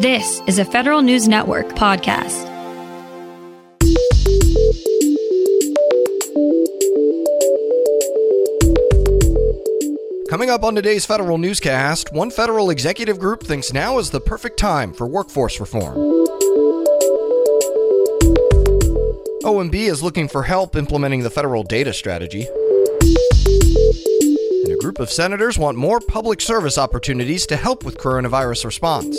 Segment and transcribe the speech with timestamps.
[0.00, 2.46] This is a Federal News Network podcast.
[10.30, 14.56] Coming up on today's federal newscast, one federal executive group thinks now is the perfect
[14.56, 15.96] time for workforce reform.
[19.42, 22.46] OMB is looking for help implementing the federal data strategy.
[24.62, 29.18] And a group of senators want more public service opportunities to help with coronavirus response.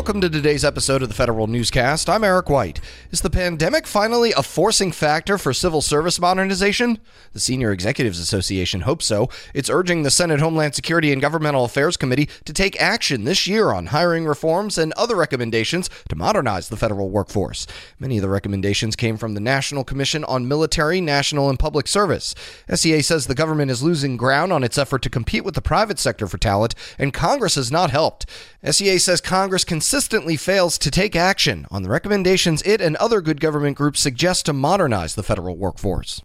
[0.00, 2.08] Welcome to today's episode of the Federal Newscast.
[2.08, 2.80] I'm Eric White.
[3.10, 6.98] Is the pandemic finally a forcing factor for civil service modernization?
[7.34, 9.28] The Senior Executives Association hopes so.
[9.52, 13.72] It's urging the Senate Homeland Security and Governmental Affairs Committee to take action this year
[13.72, 17.66] on hiring reforms and other recommendations to modernize the federal workforce.
[17.98, 22.34] Many of the recommendations came from the National Commission on Military, National, and Public Service.
[22.72, 25.98] SEA says the government is losing ground on its effort to compete with the private
[25.98, 28.24] sector for talent, and Congress has not helped.
[28.64, 33.20] SEA says Congress can consistently fails to take action on the recommendations it and other
[33.20, 36.22] good government groups suggest to modernize the federal workforce.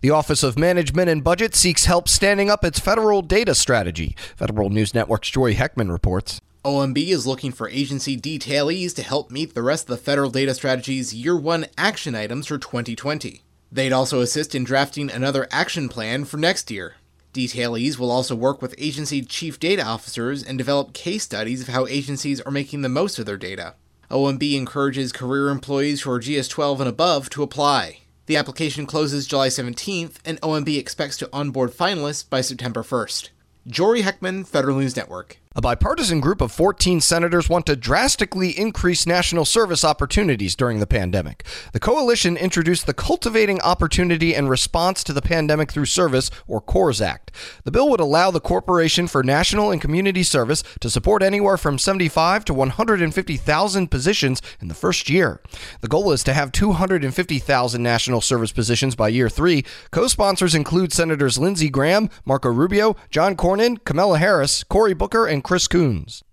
[0.00, 4.16] The Office of Management and Budget seeks help standing up its federal data strategy.
[4.36, 6.40] Federal News Network's Jory Heckman reports.
[6.64, 10.54] OMB is looking for agency detailees to help meet the rest of the federal data
[10.54, 13.42] strategy's year one action items for 2020.
[13.70, 16.94] They'd also assist in drafting another action plan for next year.
[17.36, 21.86] Detailees will also work with agency chief data officers and develop case studies of how
[21.86, 23.74] agencies are making the most of their data.
[24.10, 27.98] OMB encourages career employees who are GS 12 and above to apply.
[28.24, 33.28] The application closes July 17th, and OMB expects to onboard finalists by September 1st.
[33.66, 35.38] Jory Heckman, Federal News Network.
[35.56, 40.86] A bipartisan group of 14 senators want to drastically increase national service opportunities during the
[40.86, 41.46] pandemic.
[41.72, 47.00] The coalition introduced the Cultivating Opportunity and Response to the Pandemic Through Service, or CORPS
[47.00, 47.30] Act.
[47.64, 51.78] The bill would allow the Corporation for National and Community Service to support anywhere from
[51.78, 55.40] 75 to 150,000 positions in the first year.
[55.80, 59.64] The goal is to have 250,000 national service positions by year three.
[59.90, 65.45] Co sponsors include Senators Lindsey Graham, Marco Rubio, John Cornyn, Kamala Harris, Cory Booker, and
[65.46, 66.24] Chris Coons.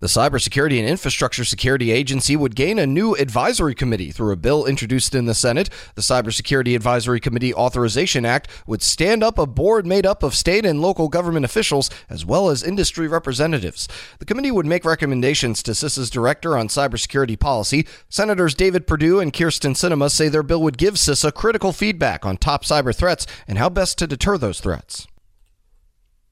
[0.00, 4.66] The Cybersecurity and Infrastructure Security Agency would gain a new advisory committee through a bill
[4.66, 5.70] introduced in the Senate.
[5.94, 10.66] The Cybersecurity Advisory Committee Authorization Act would stand up a board made up of state
[10.66, 13.88] and local government officials as well as industry representatives.
[14.18, 17.86] The committee would make recommendations to CISA's director on cybersecurity policy.
[18.10, 22.36] Senators David Perdue and Kyrsten Sinema say their bill would give CISA critical feedback on
[22.36, 25.06] top cyber threats and how best to deter those threats.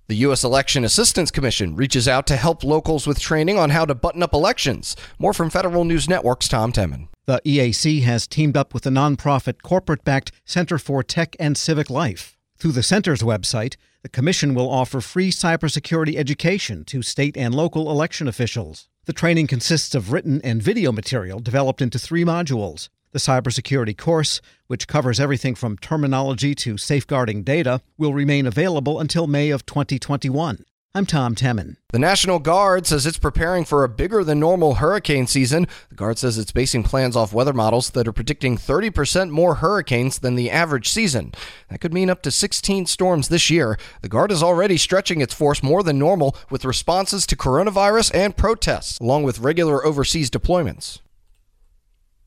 [0.09, 0.43] The U.S.
[0.43, 4.35] Election Assistance Commission reaches out to help locals with training on how to button up
[4.35, 4.97] elections.
[5.19, 7.09] More from Federal News Network's Tom Temin.
[7.27, 11.89] The EAC has teamed up with the nonprofit corporate backed Center for Tech and Civic
[11.89, 12.37] Life.
[12.59, 17.89] Through the center's website, the Commission will offer free cybersecurity education to state and local
[17.89, 18.89] election officials.
[19.05, 24.41] The training consists of written and video material developed into three modules the cybersecurity course,
[24.67, 30.65] which covers everything from terminology to safeguarding data, will remain available until May of 2021.
[30.95, 31.77] I'm Tom Temin.
[31.91, 35.67] The National Guard says it's preparing for a bigger than normal hurricane season.
[35.89, 40.19] The Guard says it's basing plans off weather models that are predicting 30% more hurricanes
[40.19, 41.33] than the average season.
[41.71, 43.79] That could mean up to 16 storms this year.
[44.03, 48.37] The Guard is already stretching its force more than normal with responses to coronavirus and
[48.37, 50.99] protests, along with regular overseas deployments.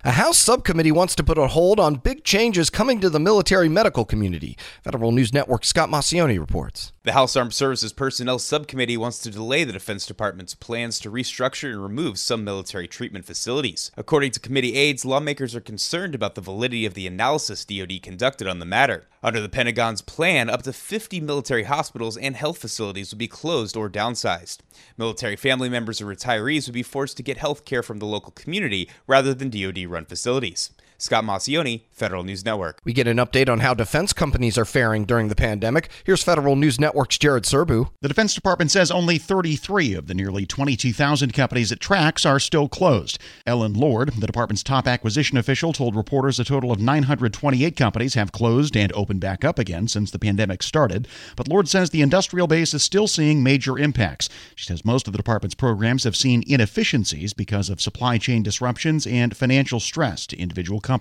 [0.07, 3.67] A House subcommittee wants to put a hold on big changes coming to the military
[3.67, 4.55] medical community.
[4.83, 6.93] Federal News Network Scott Maucione reports.
[7.01, 11.71] The House Armed Services Personnel Subcommittee wants to delay the Defense Department's plans to restructure
[11.71, 13.89] and remove some military treatment facilities.
[13.97, 18.47] According to committee aides, lawmakers are concerned about the validity of the analysis DoD conducted
[18.47, 19.07] on the matter.
[19.25, 23.75] Under the Pentagon's plan, up to 50 military hospitals and health facilities would be closed
[23.75, 24.59] or downsized.
[24.99, 28.31] Military family members or retirees would be forced to get health care from the local
[28.33, 30.69] community rather than DoD run facilities.
[30.97, 32.79] Scott Maucione, Federal News Network.
[32.83, 35.89] We get an update on how defense companies are faring during the pandemic.
[36.03, 37.89] Here's Federal News Network's Jared Serbu.
[38.01, 42.69] The Defense Department says only 33 of the nearly 22,000 companies it tracks are still
[42.69, 43.19] closed.
[43.45, 48.31] Ellen Lord, the department's top acquisition official, told reporters a total of 928 companies have
[48.31, 51.07] closed and opened back up again since the pandemic started.
[51.35, 54.29] But Lord says the industrial base is still seeing major impacts.
[54.55, 59.05] She says most of the department's programs have seen inefficiencies because of supply chain disruptions
[59.05, 60.94] and financial stress to individual companies.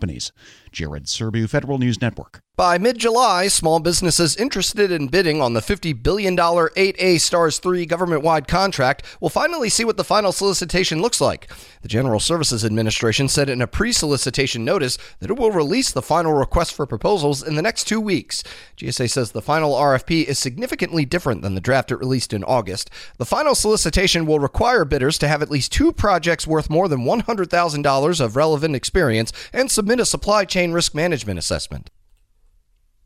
[0.72, 2.40] Jared Serbu, Federal News Network.
[2.56, 7.84] By mid July, small businesses interested in bidding on the $50 billion 8A STARS 3
[7.84, 11.50] government wide contract will finally see what the final solicitation looks like.
[11.82, 16.00] The General Services Administration said in a pre solicitation notice that it will release the
[16.00, 18.44] final request for proposals in the next two weeks.
[18.76, 22.88] GSA says the final RFP is significantly different than the draft it released in August.
[23.18, 27.00] The final solicitation will require bidders to have at least two projects worth more than
[27.00, 31.90] $100,000 of relevant experience and submit a supply chain risk management assessment.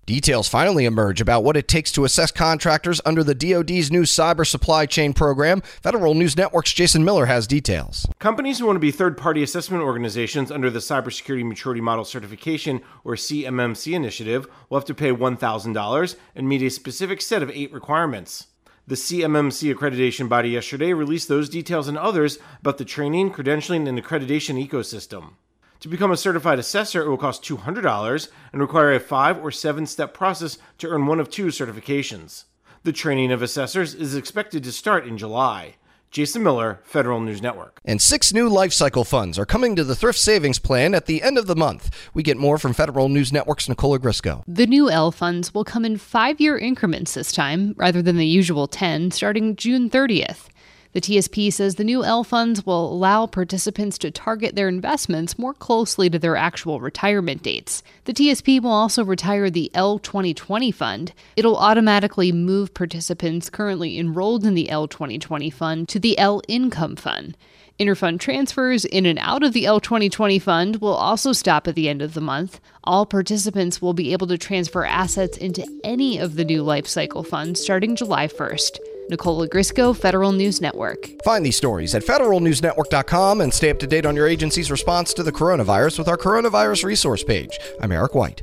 [0.08, 4.46] Details finally emerge about what it takes to assess contractors under the DoD's new cyber
[4.46, 5.60] supply chain program.
[5.82, 8.06] Federal News Network's Jason Miller has details.
[8.18, 12.80] Companies who want to be third party assessment organizations under the Cybersecurity Maturity Model Certification,
[13.04, 17.70] or CMMC initiative, will have to pay $1,000 and meet a specific set of eight
[17.70, 18.46] requirements.
[18.86, 24.02] The CMMC accreditation body yesterday released those details and others about the training, credentialing, and
[24.02, 25.32] accreditation ecosystem.
[25.80, 29.86] To become a certified assessor, it will cost $200 and require a five or seven
[29.86, 32.44] step process to earn one of two certifications.
[32.82, 35.76] The training of assessors is expected to start in July.
[36.10, 37.80] Jason Miller, Federal News Network.
[37.84, 41.22] And six new life cycle funds are coming to the Thrift Savings Plan at the
[41.22, 41.90] end of the month.
[42.14, 44.42] We get more from Federal News Network's Nicole Ogrysko.
[44.48, 48.26] The new L funds will come in five year increments this time, rather than the
[48.26, 50.48] usual 10, starting June 30th.
[50.94, 55.52] The TSP says the new L funds will allow participants to target their investments more
[55.52, 57.82] closely to their actual retirement dates.
[58.04, 61.12] The TSP will also retire the L 2020 fund.
[61.36, 66.96] It'll automatically move participants currently enrolled in the L 2020 fund to the L income
[66.96, 67.36] fund.
[67.78, 71.88] Interfund transfers in and out of the L 2020 fund will also stop at the
[71.88, 72.60] end of the month.
[72.82, 77.22] All participants will be able to transfer assets into any of the new life cycle
[77.22, 78.78] funds starting July 1st.
[79.10, 81.10] Nicole Ogrysko, Federal News Network.
[81.24, 85.22] Find these stories at federalnewsnetwork.com and stay up to date on your agency's response to
[85.22, 87.58] the coronavirus with our coronavirus resource page.
[87.80, 88.42] I'm Eric White.